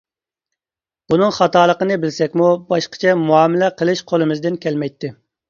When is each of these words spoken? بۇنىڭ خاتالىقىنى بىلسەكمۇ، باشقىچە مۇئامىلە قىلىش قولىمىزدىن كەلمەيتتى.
بۇنىڭ 1.13 1.35
خاتالىقىنى 1.39 1.97
بىلسەكمۇ، 2.05 2.49
باشقىچە 2.75 3.15
مۇئامىلە 3.27 3.71
قىلىش 3.83 4.03
قولىمىزدىن 4.15 4.61
كەلمەيتتى. 4.67 5.15